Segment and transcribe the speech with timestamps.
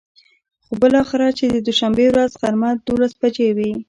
[0.65, 3.71] خو بلااخره چې د دوشنبې ورځ غرمه ،دولس بچې وې.